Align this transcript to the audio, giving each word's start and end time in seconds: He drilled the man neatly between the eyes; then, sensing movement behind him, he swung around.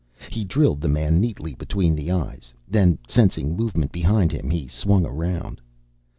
He 0.31 0.43
drilled 0.43 0.81
the 0.81 0.87
man 0.87 1.19
neatly 1.21 1.53
between 1.53 1.93
the 1.95 2.09
eyes; 2.09 2.55
then, 2.67 2.97
sensing 3.07 3.55
movement 3.55 3.91
behind 3.91 4.31
him, 4.31 4.49
he 4.49 4.67
swung 4.67 5.05
around. 5.05 5.61